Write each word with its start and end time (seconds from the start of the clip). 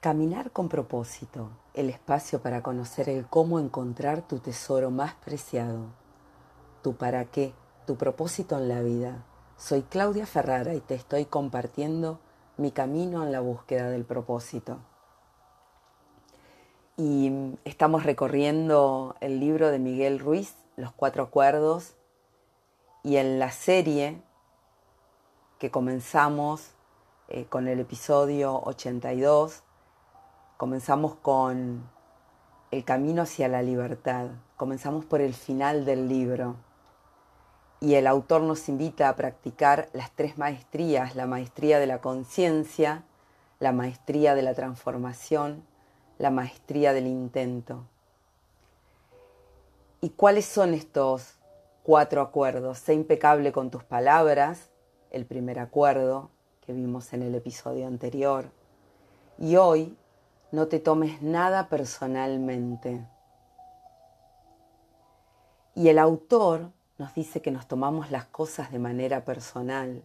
Caminar 0.00 0.52
con 0.52 0.68
propósito, 0.68 1.48
el 1.72 1.88
espacio 1.88 2.40
para 2.42 2.62
conocer 2.62 3.08
el 3.08 3.26
cómo 3.26 3.58
encontrar 3.58 4.20
tu 4.20 4.38
tesoro 4.38 4.90
más 4.90 5.14
preciado, 5.14 5.86
tu 6.82 6.96
para 6.96 7.24
qué, 7.24 7.54
tu 7.86 7.96
propósito 7.96 8.58
en 8.58 8.68
la 8.68 8.82
vida. 8.82 9.24
Soy 9.56 9.82
Claudia 9.82 10.26
Ferrara 10.26 10.74
y 10.74 10.80
te 10.80 10.94
estoy 10.94 11.24
compartiendo 11.24 12.20
mi 12.58 12.72
camino 12.72 13.24
en 13.24 13.32
la 13.32 13.40
búsqueda 13.40 13.88
del 13.88 14.04
propósito. 14.04 14.78
Y 16.98 17.56
estamos 17.64 18.04
recorriendo 18.04 19.16
el 19.20 19.40
libro 19.40 19.70
de 19.70 19.78
Miguel 19.78 20.18
Ruiz, 20.18 20.54
Los 20.76 20.92
Cuatro 20.92 21.22
Acuerdos, 21.22 21.94
y 23.02 23.16
en 23.16 23.38
la 23.38 23.50
serie 23.50 24.22
que 25.58 25.70
comenzamos 25.70 26.72
eh, 27.28 27.46
con 27.46 27.66
el 27.66 27.80
episodio 27.80 28.60
82, 28.64 29.62
Comenzamos 30.56 31.16
con 31.16 31.86
el 32.70 32.84
camino 32.84 33.22
hacia 33.22 33.46
la 33.46 33.60
libertad. 33.60 34.28
Comenzamos 34.56 35.04
por 35.04 35.20
el 35.20 35.34
final 35.34 35.84
del 35.84 36.08
libro. 36.08 36.56
Y 37.78 37.96
el 37.96 38.06
autor 38.06 38.40
nos 38.40 38.70
invita 38.70 39.10
a 39.10 39.16
practicar 39.16 39.90
las 39.92 40.10
tres 40.12 40.38
maestrías, 40.38 41.14
la 41.14 41.26
maestría 41.26 41.78
de 41.78 41.86
la 41.86 42.00
conciencia, 42.00 43.04
la 43.58 43.72
maestría 43.72 44.34
de 44.34 44.40
la 44.40 44.54
transformación, 44.54 45.62
la 46.16 46.30
maestría 46.30 46.94
del 46.94 47.06
intento. 47.06 47.84
¿Y 50.00 50.08
cuáles 50.08 50.46
son 50.46 50.72
estos 50.72 51.34
cuatro 51.82 52.22
acuerdos? 52.22 52.78
Sé 52.78 52.94
impecable 52.94 53.52
con 53.52 53.70
tus 53.70 53.84
palabras, 53.84 54.70
el 55.10 55.26
primer 55.26 55.58
acuerdo 55.58 56.30
que 56.64 56.72
vimos 56.72 57.12
en 57.12 57.22
el 57.22 57.34
episodio 57.34 57.86
anterior. 57.86 58.46
Y 59.38 59.56
hoy 59.56 59.94
no 60.56 60.68
te 60.68 60.80
tomes 60.80 61.20
nada 61.20 61.68
personalmente. 61.68 63.06
Y 65.74 65.88
el 65.88 65.98
autor 65.98 66.70
nos 66.96 67.14
dice 67.14 67.42
que 67.42 67.50
nos 67.50 67.68
tomamos 67.68 68.10
las 68.10 68.24
cosas 68.24 68.72
de 68.72 68.78
manera 68.78 69.26
personal, 69.26 70.02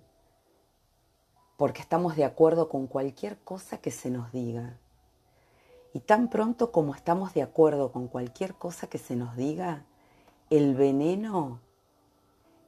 porque 1.56 1.80
estamos 1.80 2.18
de 2.18 2.26
acuerdo 2.26 2.68
con 2.68 2.88
cualquier 2.88 3.38
cosa 3.38 3.78
que 3.78 3.92
se 3.92 4.10
nos 4.10 4.34
diga. 4.34 4.78
Y 5.94 6.02
tan 6.02 6.30
pronto 6.30 6.74
como 6.74 6.96
estamos 6.96 7.34
de 7.34 7.44
acuerdo 7.44 7.94
con 7.94 8.10
cualquier 8.10 8.54
cosa 8.54 8.88
que 8.88 8.98
se 8.98 9.16
nos 9.16 9.38
diga, 9.38 9.86
el 10.50 10.76
veneno 10.76 11.62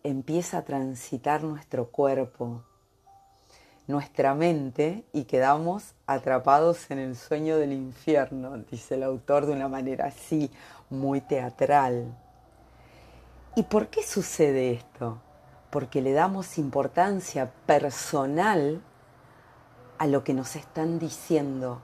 empieza 0.03 0.59
a 0.59 0.63
transitar 0.63 1.43
nuestro 1.43 1.91
cuerpo 1.91 2.63
nuestra 3.87 4.33
mente 4.33 5.03
y 5.11 5.25
quedamos 5.25 5.93
atrapados 6.07 6.89
en 6.89 6.99
el 6.99 7.15
sueño 7.15 7.57
del 7.57 7.73
infierno, 7.73 8.57
dice 8.69 8.95
el 8.95 9.03
autor 9.03 9.45
de 9.45 9.53
una 9.53 9.67
manera 9.67 10.05
así, 10.05 10.49
muy 10.89 11.21
teatral. 11.21 12.15
¿Y 13.55 13.63
por 13.63 13.87
qué 13.87 14.03
sucede 14.03 14.71
esto? 14.71 15.19
Porque 15.69 16.01
le 16.01 16.13
damos 16.13 16.57
importancia 16.57 17.51
personal 17.65 18.81
a 19.97 20.07
lo 20.07 20.23
que 20.23 20.33
nos 20.33 20.55
están 20.55 20.97
diciendo, 20.97 21.81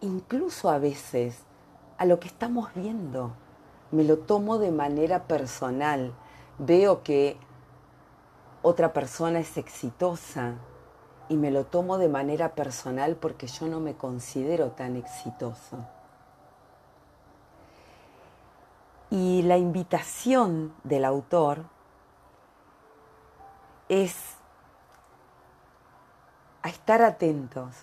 incluso 0.00 0.70
a 0.70 0.78
veces 0.78 1.38
a 1.98 2.04
lo 2.04 2.20
que 2.20 2.28
estamos 2.28 2.70
viendo. 2.74 3.32
Me 3.90 4.04
lo 4.04 4.18
tomo 4.18 4.58
de 4.58 4.70
manera 4.70 5.24
personal. 5.24 6.12
Veo 6.58 7.02
que 7.02 7.36
otra 8.62 8.92
persona 8.92 9.38
es 9.40 9.56
exitosa, 9.56 10.54
y 11.28 11.36
me 11.36 11.50
lo 11.50 11.64
tomo 11.64 11.98
de 11.98 12.08
manera 12.08 12.54
personal 12.54 13.16
porque 13.16 13.46
yo 13.46 13.66
no 13.66 13.80
me 13.80 13.94
considero 13.94 14.70
tan 14.70 14.96
exitoso. 14.96 15.78
Y 19.10 19.42
la 19.42 19.56
invitación 19.56 20.74
del 20.84 21.04
autor 21.04 21.64
es 23.88 24.14
a 26.62 26.68
estar 26.68 27.02
atentos. 27.02 27.74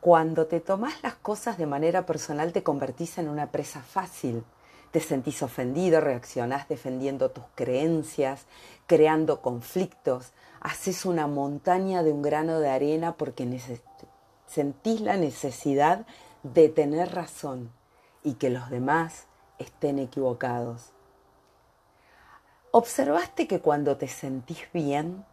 Cuando 0.00 0.46
te 0.46 0.60
tomas 0.60 1.02
las 1.02 1.14
cosas 1.14 1.58
de 1.58 1.66
manera 1.66 2.06
personal 2.06 2.52
te 2.52 2.62
convertís 2.62 3.18
en 3.18 3.28
una 3.28 3.48
presa 3.48 3.80
fácil. 3.80 4.44
Te 4.96 5.02
sentís 5.02 5.42
ofendido, 5.42 6.00
reaccionás 6.00 6.70
defendiendo 6.70 7.30
tus 7.30 7.44
creencias, 7.54 8.46
creando 8.86 9.42
conflictos, 9.42 10.32
haces 10.62 11.04
una 11.04 11.26
montaña 11.26 12.02
de 12.02 12.12
un 12.12 12.22
grano 12.22 12.60
de 12.60 12.70
arena 12.70 13.14
porque 13.18 13.60
sentís 14.46 15.02
la 15.02 15.18
necesidad 15.18 16.06
de 16.44 16.70
tener 16.70 17.14
razón 17.14 17.70
y 18.24 18.36
que 18.36 18.48
los 18.48 18.70
demás 18.70 19.26
estén 19.58 19.98
equivocados. 19.98 20.92
¿Observaste 22.70 23.46
que 23.46 23.60
cuando 23.60 23.98
te 23.98 24.08
sentís 24.08 24.62
bien, 24.72 25.26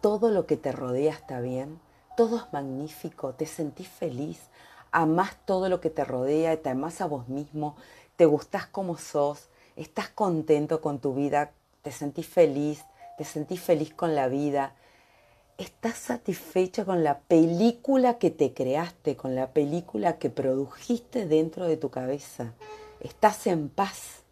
todo 0.00 0.30
lo 0.30 0.46
que 0.46 0.56
te 0.56 0.70
rodea 0.70 1.12
está 1.12 1.40
bien? 1.40 1.80
Todo 2.16 2.36
es 2.36 2.52
magnífico, 2.52 3.32
te 3.32 3.46
sentís 3.46 3.88
feliz, 3.88 4.48
amás 4.92 5.36
todo 5.44 5.68
lo 5.68 5.80
que 5.80 5.90
te 5.90 6.04
rodea, 6.04 6.62
te 6.62 6.70
amás 6.70 7.00
a 7.00 7.06
vos 7.06 7.28
mismo, 7.28 7.76
te 8.18 8.26
gustás 8.26 8.66
como 8.66 8.98
sos, 8.98 9.48
estás 9.76 10.08
contento 10.08 10.80
con 10.80 10.98
tu 10.98 11.14
vida, 11.14 11.52
te 11.82 11.92
sentís 11.92 12.26
feliz, 12.26 12.84
te 13.16 13.24
sentís 13.24 13.60
feliz 13.60 13.94
con 13.94 14.16
la 14.16 14.26
vida, 14.26 14.74
estás 15.56 15.98
satisfecha 15.98 16.84
con 16.84 17.04
la 17.04 17.20
película 17.20 18.18
que 18.18 18.32
te 18.32 18.52
creaste, 18.52 19.16
con 19.16 19.36
la 19.36 19.52
película 19.52 20.18
que 20.18 20.30
produjiste 20.30 21.26
dentro 21.26 21.66
de 21.66 21.76
tu 21.76 21.90
cabeza, 21.90 22.54
estás 22.98 23.46
en 23.46 23.68
paz. 23.68 24.24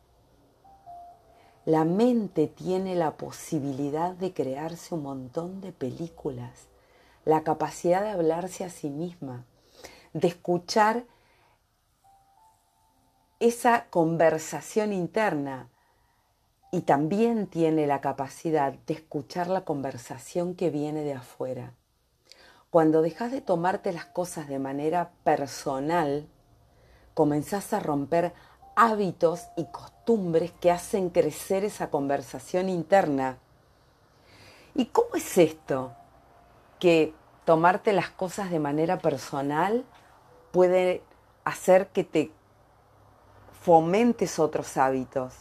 La 1.64 1.84
mente 1.84 2.48
tiene 2.48 2.96
la 2.96 3.16
posibilidad 3.16 4.14
de 4.14 4.32
crearse 4.32 4.96
un 4.96 5.04
montón 5.04 5.60
de 5.60 5.70
películas, 5.70 6.66
la 7.24 7.44
capacidad 7.44 8.02
de 8.02 8.10
hablarse 8.10 8.64
a 8.64 8.70
sí 8.70 8.90
misma, 8.90 9.44
de 10.12 10.26
escuchar 10.26 11.04
esa 13.38 13.86
conversación 13.90 14.92
interna 14.92 15.68
y 16.72 16.82
también 16.82 17.46
tiene 17.46 17.86
la 17.86 18.00
capacidad 18.00 18.72
de 18.72 18.94
escuchar 18.94 19.48
la 19.48 19.64
conversación 19.64 20.54
que 20.54 20.70
viene 20.70 21.02
de 21.02 21.14
afuera. 21.14 21.74
Cuando 22.70 23.02
dejas 23.02 23.32
de 23.32 23.40
tomarte 23.40 23.92
las 23.92 24.06
cosas 24.06 24.48
de 24.48 24.58
manera 24.58 25.12
personal, 25.22 26.28
comenzás 27.14 27.72
a 27.72 27.80
romper 27.80 28.34
hábitos 28.74 29.48
y 29.56 29.64
costumbres 29.66 30.52
que 30.52 30.70
hacen 30.70 31.10
crecer 31.10 31.64
esa 31.64 31.90
conversación 31.90 32.68
interna. 32.68 33.38
¿Y 34.74 34.86
cómo 34.86 35.14
es 35.14 35.38
esto? 35.38 35.94
Que 36.78 37.14
tomarte 37.44 37.92
las 37.92 38.10
cosas 38.10 38.50
de 38.50 38.58
manera 38.58 38.98
personal 38.98 39.84
puede 40.52 41.02
hacer 41.44 41.88
que 41.88 42.04
te 42.04 42.32
fomentes 43.66 44.38
otros 44.38 44.76
hábitos. 44.76 45.34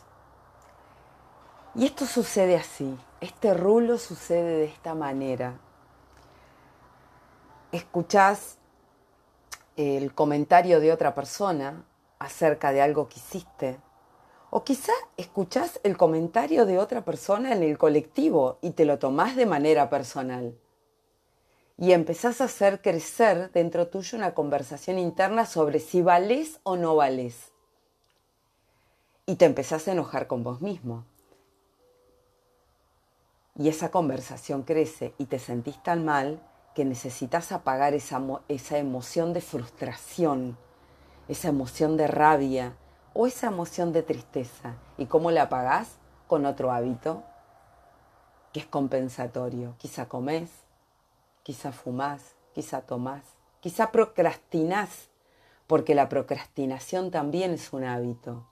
Y 1.75 1.85
esto 1.85 2.07
sucede 2.07 2.55
así, 2.55 2.97
este 3.21 3.53
rulo 3.53 3.99
sucede 3.99 4.57
de 4.57 4.65
esta 4.65 4.95
manera. 4.95 5.59
Escuchás 7.71 8.57
el 9.75 10.11
comentario 10.15 10.79
de 10.79 10.91
otra 10.91 11.13
persona 11.13 11.85
acerca 12.17 12.71
de 12.71 12.81
algo 12.81 13.07
que 13.09 13.19
hiciste, 13.19 13.79
o 14.49 14.63
quizá 14.63 14.93
escuchás 15.17 15.79
el 15.83 15.95
comentario 15.95 16.65
de 16.65 16.79
otra 16.79 17.05
persona 17.05 17.51
en 17.53 17.61
el 17.61 17.77
colectivo 17.77 18.57
y 18.59 18.71
te 18.71 18.85
lo 18.85 18.97
tomás 18.97 19.35
de 19.35 19.45
manera 19.45 19.87
personal. 19.87 20.57
Y 21.77 21.91
empezás 21.91 22.41
a 22.41 22.45
hacer 22.45 22.81
crecer 22.81 23.51
dentro 23.51 23.87
tuyo 23.89 24.17
una 24.17 24.33
conversación 24.33 24.97
interna 24.97 25.45
sobre 25.45 25.77
si 25.77 26.01
valés 26.01 26.59
o 26.63 26.75
no 26.75 26.95
valés. 26.95 27.51
Y 29.25 29.35
te 29.35 29.45
empezás 29.45 29.87
a 29.87 29.91
enojar 29.91 30.27
con 30.27 30.43
vos 30.43 30.61
mismo 30.61 31.05
y 33.57 33.69
esa 33.69 33.89
conversación 33.89 34.63
crece 34.63 35.13
y 35.17 35.25
te 35.25 35.39
sentís 35.39 35.81
tan 35.81 36.03
mal 36.03 36.41
que 36.73 36.83
necesitas 36.83 37.53
apagar 37.53 37.93
esa, 37.93 38.21
esa 38.49 38.77
emoción 38.77 39.31
de 39.31 39.39
frustración, 39.39 40.57
esa 41.29 41.47
emoción 41.47 41.95
de 41.95 42.07
rabia 42.07 42.75
o 43.13 43.27
esa 43.27 43.47
emoción 43.47 43.93
de 43.93 44.03
tristeza. 44.03 44.75
¿Y 44.97 45.05
cómo 45.05 45.31
la 45.31 45.43
apagás? 45.43 45.99
Con 46.27 46.45
otro 46.45 46.71
hábito 46.71 47.23
que 48.51 48.59
es 48.59 48.65
compensatorio. 48.65 49.75
Quizá 49.77 50.09
comés, 50.09 50.49
quizá 51.43 51.71
fumás, 51.71 52.35
quizá 52.53 52.81
tomás, 52.81 53.23
quizá 53.61 53.91
procrastinás, 53.91 55.07
porque 55.65 55.95
la 55.95 56.09
procrastinación 56.09 57.09
también 57.09 57.51
es 57.51 57.71
un 57.71 57.85
hábito. 57.85 58.45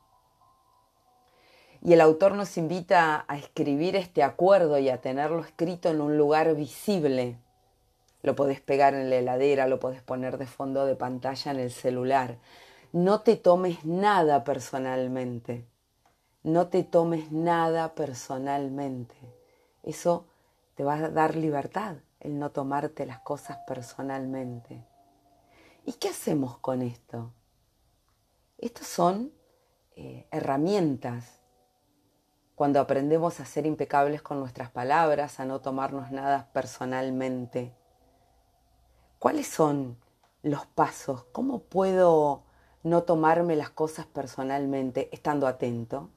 Y 1.85 1.91
el 1.91 1.99
autor 1.99 2.33
nos 2.33 2.55
invita 2.57 3.25
a 3.27 3.37
escribir 3.37 3.97
este 3.97 4.23
acuerdo 4.23 4.79
y 4.79 4.87
a 4.87 5.01
tenerlo 5.01 5.41
escrito 5.41 5.89
en 5.89 5.99
un 5.99 6.17
lugar 6.17 6.55
visible. 6.55 7.37
lo 8.21 8.37
podés 8.37 8.61
pegar 8.61 8.93
en 8.93 9.09
la 9.09 9.17
heladera, 9.17 9.67
lo 9.67 9.81
podés 9.81 10.01
poner 10.01 10.37
de 10.37 10.45
fondo 10.45 10.85
de 10.85 10.95
pantalla 10.95 11.51
en 11.51 11.59
el 11.59 11.71
celular. 11.71 12.37
No 12.93 13.19
te 13.19 13.35
tomes 13.35 13.83
nada 13.83 14.45
personalmente. 14.45 15.65
No 16.41 16.69
te 16.69 16.85
tomes 16.85 17.33
nada 17.33 17.95
personalmente. 17.95 19.17
Eso 19.83 20.25
te 20.75 20.85
va 20.85 20.95
a 20.95 21.09
dar 21.09 21.35
libertad, 21.35 21.97
el 22.21 22.39
no 22.39 22.51
tomarte 22.51 23.05
las 23.05 23.19
cosas 23.19 23.57
personalmente. 23.67 24.85
¿Y 25.85 25.91
qué 25.93 26.07
hacemos 26.07 26.57
con 26.59 26.81
esto? 26.81 27.33
Estas 28.57 28.87
son 28.87 29.33
eh, 29.97 30.27
herramientas 30.31 31.42
cuando 32.55 32.79
aprendemos 32.79 33.39
a 33.39 33.45
ser 33.45 33.65
impecables 33.65 34.21
con 34.21 34.39
nuestras 34.39 34.69
palabras, 34.69 35.39
a 35.39 35.45
no 35.45 35.59
tomarnos 35.61 36.11
nada 36.11 36.49
personalmente. 36.53 37.73
¿Cuáles 39.17 39.47
son 39.47 39.97
los 40.43 40.65
pasos? 40.67 41.25
¿Cómo 41.31 41.59
puedo 41.59 42.43
no 42.83 43.03
tomarme 43.03 43.55
las 43.55 43.69
cosas 43.69 44.05
personalmente 44.05 45.09
estando 45.11 45.47
atento? 45.47 46.09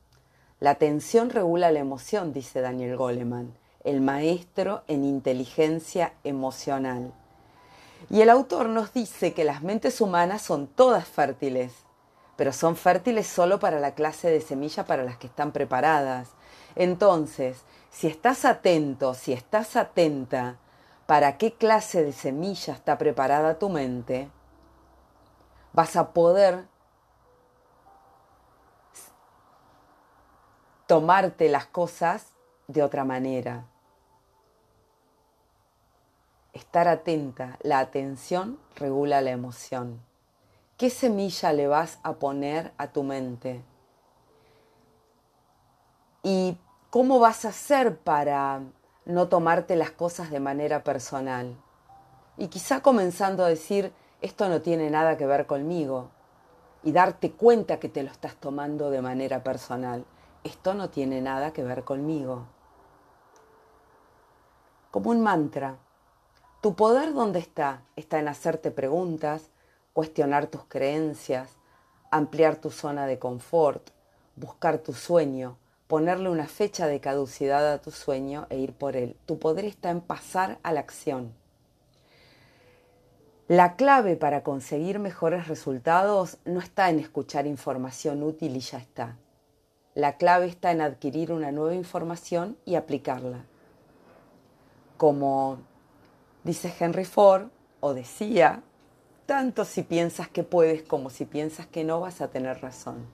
La 0.61 0.71
atención 0.71 1.31
regula 1.31 1.71
la 1.71 1.79
emoción, 1.79 2.33
dice 2.33 2.61
Daniel 2.61 2.97
Goleman, 2.97 3.55
el 3.85 4.01
maestro 4.01 4.83
en 4.89 5.05
inteligencia 5.05 6.15
emocional. 6.25 7.13
Y 8.11 8.21
el 8.21 8.31
autor 8.31 8.69
nos 8.69 8.93
dice 8.93 9.33
que 9.33 9.45
las 9.45 9.63
mentes 9.63 10.01
humanas 10.01 10.43
son 10.43 10.67
todas 10.67 11.07
fértiles, 11.07 11.86
pero 12.37 12.53
son 12.53 12.77
fértiles 12.77 13.27
solo 13.27 13.59
para 13.59 13.81
la 13.81 13.95
clase 13.95 14.31
de 14.31 14.41
semilla 14.41 14.85
para 14.85 15.05
las 15.05 15.17
que 15.17 15.27
están 15.27 15.53
preparadas. 15.53 16.31
Entonces, 16.75 17.63
si 17.91 18.07
estás 18.07 18.45
atento, 18.45 19.15
si 19.15 19.33
estás 19.33 19.75
atenta 19.77 20.59
para 21.07 21.39
qué 21.39 21.55
clase 21.55 22.05
de 22.05 22.13
semilla 22.13 22.75
está 22.75 22.99
preparada 22.99 23.59
tu 23.59 23.69
mente, 23.71 24.31
vas 25.73 25.97
a 25.97 26.13
poder 26.13 26.67
tomarte 30.87 31.49
las 31.49 31.67
cosas 31.67 32.35
de 32.69 32.83
otra 32.83 33.05
manera. 33.05 33.67
Estar 36.53 36.89
atenta, 36.89 37.59
la 37.63 37.81
atención 37.81 38.59
regula 38.77 39.21
la 39.21 39.31
emoción. 39.31 40.06
¿Qué 40.77 40.91
semilla 40.91 41.53
le 41.53 41.69
vas 41.69 41.99
a 42.03 42.15
poner 42.15 42.73
a 42.77 42.89
tu 42.89 43.03
mente? 43.03 43.65
¿Y 46.23 46.59
cómo 46.91 47.19
vas 47.19 47.45
a 47.45 47.49
hacer 47.49 47.99
para 47.99 48.63
no 49.07 49.29
tomarte 49.29 49.77
las 49.77 49.93
cosas 49.93 50.31
de 50.31 50.41
manera 50.41 50.83
personal. 50.83 51.57
Y 52.37 52.49
quizá 52.49 52.83
comenzando 52.83 53.45
a 53.45 53.49
decir, 53.49 53.93
esto 54.21 54.49
no 54.49 54.61
tiene 54.61 54.91
nada 54.91 55.17
que 55.17 55.27
ver 55.27 55.47
conmigo. 55.47 56.11
Y 56.83 56.93
darte 56.93 57.33
cuenta 57.33 57.79
que 57.79 57.89
te 57.89 58.03
lo 58.03 58.11
estás 58.11 58.35
tomando 58.37 58.91
de 58.91 59.01
manera 59.01 59.43
personal. 59.43 60.05
Esto 60.45 60.75
no 60.75 60.91
tiene 60.91 61.21
nada 61.21 61.53
que 61.53 61.63
ver 61.63 61.85
conmigo. 61.85 62.47
Como 64.91 65.11
un 65.11 65.23
mantra. 65.23 65.77
Tu 66.61 66.75
poder 66.75 67.15
dónde 67.15 67.39
está? 67.39 67.83
Está 67.95 68.19
en 68.19 68.29
hacerte 68.29 68.71
preguntas, 68.71 69.51
cuestionar 69.97 70.49
tus 70.49 70.63
creencias, 70.65 71.49
ampliar 72.11 72.57
tu 72.57 72.71
zona 72.71 73.07
de 73.07 73.19
confort, 73.19 73.89
buscar 74.35 74.77
tu 74.77 74.93
sueño, 74.93 75.57
ponerle 75.87 76.29
una 76.29 76.47
fecha 76.49 76.87
de 76.87 77.01
caducidad 77.01 77.73
a 77.73 77.81
tu 77.81 77.91
sueño 77.91 78.47
e 78.51 78.59
ir 78.59 78.75
por 78.75 78.95
él. 78.95 79.17
Tu 79.25 79.39
poder 79.39 79.65
está 79.65 79.89
en 79.89 80.03
pasar 80.03 80.59
a 80.63 80.75
la 80.75 80.81
acción. 80.81 81.33
La 83.49 83.77
clave 83.77 84.17
para 84.17 84.43
conseguir 84.43 84.99
mejores 84.99 85.49
resultados 85.49 86.37
no 86.45 86.61
está 86.61 86.91
en 86.91 86.99
escuchar 86.99 87.47
información 87.47 88.23
útil 88.23 88.55
y 88.55 88.61
ya 88.61 88.77
está. 88.77 89.17
La 89.95 90.19
clave 90.19 90.45
está 90.45 90.73
en 90.73 90.83
adquirir 90.83 91.33
una 91.33 91.53
nueva 91.53 91.75
información 91.75 92.59
y 92.67 92.75
aplicarla. 92.75 93.47
Como 94.99 95.57
dice 96.45 96.71
Henry 96.79 97.07
Ford, 97.07 97.49
o 97.81 97.95
decía, 97.95 98.63
tanto 99.27 99.65
si 99.65 99.83
piensas 99.83 100.29
que 100.29 100.45
puedes 100.45 100.85
como 100.85 101.11
si 101.11 101.25
piensas 101.25 101.67
que 101.67 101.83
no 101.83 102.01
vas 102.01 102.21
a 102.21 102.29
tener 102.29 102.63
razón. 102.63 103.07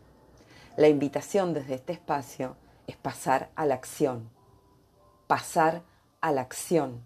La 0.76 0.88
invitación 0.88 1.54
desde 1.54 1.74
este 1.74 1.94
espacio 1.94 2.56
es 2.86 2.96
pasar 2.96 3.50
a 3.54 3.64
la 3.64 3.74
acción. 3.74 4.28
Pasar 5.26 5.82
a 6.20 6.30
la 6.30 6.42
acción. 6.42 7.02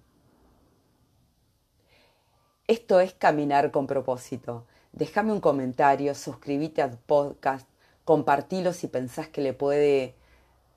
Esto 2.67 2.99
es 2.99 3.14
caminar 3.14 3.70
con 3.70 3.87
propósito. 3.87 4.67
Déjame 4.93 5.32
un 5.32 5.41
comentario, 5.41 6.14
suscríbete 6.14 6.82
al 6.82 6.99
podcast, 6.99 7.69
compartilo 8.05 8.73
si 8.73 8.88
pensás 8.88 9.29
que 9.29 9.41
le 9.41 9.53
puede 9.53 10.17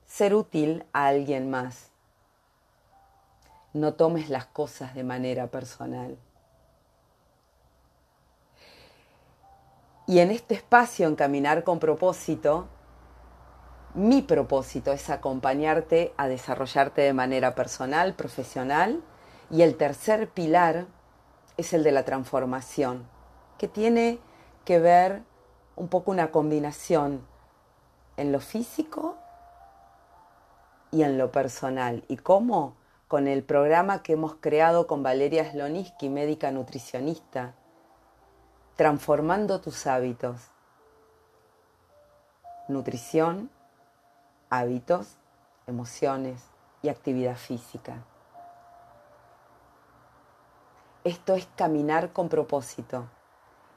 ser 0.06 0.36
útil 0.36 0.86
a 0.94 1.08
alguien 1.08 1.50
más. 1.50 1.90
No 3.74 3.94
tomes 3.94 4.30
las 4.30 4.46
cosas 4.46 4.94
de 4.94 5.04
manera 5.04 5.48
personal. 5.48 6.18
Y 10.10 10.22
en 10.22 10.32
este 10.32 10.56
espacio, 10.56 11.08
en 11.08 11.16
caminar 11.16 11.64
con 11.64 11.78
propósito, 11.78 12.68
mi 13.94 14.24
propósito 14.24 14.92
es 14.92 15.08
acompañarte 15.12 16.16
a 16.18 16.28
desarrollarte 16.28 17.02
de 17.02 17.14
manera 17.14 17.54
personal, 17.54 18.16
profesional. 18.16 19.04
Y 19.52 19.62
el 19.62 19.78
tercer 19.78 20.28
pilar 20.28 20.88
es 21.58 21.74
el 21.74 21.84
de 21.84 21.92
la 21.92 22.06
transformación, 22.06 23.08
que 23.60 23.68
tiene 23.68 24.18
que 24.66 24.80
ver 24.80 25.22
un 25.76 25.90
poco 25.90 26.10
una 26.10 26.32
combinación 26.32 27.24
en 28.18 28.32
lo 28.32 28.40
físico 28.40 29.16
y 30.90 31.04
en 31.04 31.20
lo 31.20 31.32
personal. 31.32 32.04
¿Y 32.08 32.18
cómo? 32.18 32.78
Con 33.08 33.28
el 33.28 33.44
programa 33.44 34.02
que 34.02 34.14
hemos 34.14 34.34
creado 34.34 34.88
con 34.88 35.04
Valeria 35.04 35.52
Sloniski, 35.52 36.10
médica 36.10 36.50
nutricionista, 36.50 37.54
transformando 38.80 39.60
tus 39.60 39.88
hábitos. 39.88 40.40
Nutrición, 42.70 43.50
hábitos, 44.50 45.18
emociones 45.68 46.42
y 46.82 46.88
actividad 46.88 47.36
física. 47.36 48.06
Esto 51.04 51.36
es 51.36 51.46
caminar 51.58 52.14
con 52.14 52.30
propósito. 52.30 53.10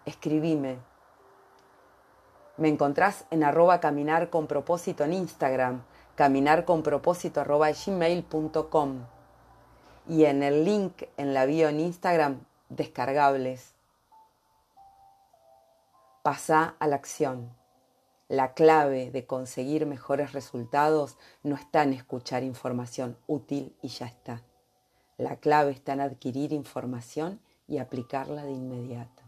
Escribime. 0.07 0.79
Me 2.57 2.69
encontrás 2.69 3.25
en 3.33 3.43
arroba 3.43 3.81
caminar 3.81 4.31
con 4.31 4.47
propósito 4.47 5.03
en 5.03 5.15
Instagram, 5.15 5.83
caminar 6.15 6.65
con 6.65 6.85
propósito 6.85 7.43
y 10.09 10.25
en 10.27 10.45
el 10.45 10.65
link 10.65 11.03
en 11.17 11.35
la 11.35 11.45
bio 11.45 11.69
en 11.71 11.81
Instagram, 11.81 12.45
descargables. 12.69 13.75
Pasa 16.23 16.77
a 16.79 16.87
la 16.87 16.95
acción. 16.95 17.53
La 18.29 18.55
clave 18.55 19.11
de 19.11 19.27
conseguir 19.27 19.87
mejores 19.87 20.33
resultados 20.33 21.19
no 21.43 21.57
está 21.57 21.83
en 21.83 21.95
escuchar 21.95 22.45
información 22.45 23.19
útil 23.27 23.77
y 23.83 23.89
ya 23.89 24.07
está. 24.07 24.45
La 25.19 25.35
clave 25.41 25.73
está 25.73 25.95
en 25.95 26.01
adquirir 26.01 26.53
información 26.53 27.41
y 27.67 27.79
aplicarla 27.79 28.45
de 28.45 28.53
inmediato. 28.53 29.22